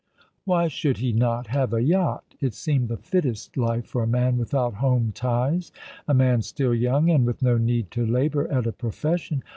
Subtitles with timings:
[0.45, 2.23] Why should he not have a yacht?
[2.39, 5.71] It seemed the fittest life for a man without home ties;
[6.07, 9.43] a man still young, and with no 'need to labour at a profession.